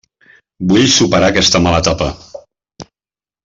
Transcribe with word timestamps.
Vull 0.71 0.87
superar 0.93 1.29
aquesta 1.29 1.63
mala 1.67 1.83
etapa. 1.85 2.11